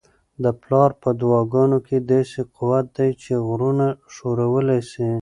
د 0.43 0.45
پلار 0.61 0.89
په 1.01 1.09
دعاګانو 1.21 1.77
کي 1.87 1.97
داسې 2.11 2.39
قوت 2.57 2.85
دی 2.97 3.09
چي 3.21 3.33
غرونه 3.47 3.87
ښورولی 4.13 4.79
سي. 4.91 5.07